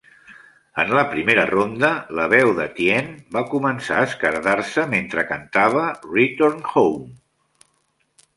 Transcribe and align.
En 0.83 0.93
la 0.97 1.01
primera 1.09 1.41
ronda, 1.51 1.91
la 2.19 2.25
veu 2.31 2.53
de 2.59 2.65
Tien 2.79 3.11
va 3.37 3.43
començar 3.51 3.99
a 3.99 4.07
esquerdar-se 4.09 4.87
mentre 4.95 5.27
cantava 5.35 5.85
"Return 6.17 6.67
Home". 6.83 7.07